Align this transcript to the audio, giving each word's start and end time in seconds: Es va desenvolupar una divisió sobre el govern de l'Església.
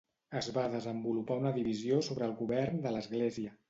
Es 0.39 0.47
va 0.55 0.63
desenvolupar 0.75 1.39
una 1.43 1.53
divisió 1.59 2.03
sobre 2.11 2.29
el 2.31 2.37
govern 2.45 2.87
de 2.89 2.99
l'Església. 2.99 3.59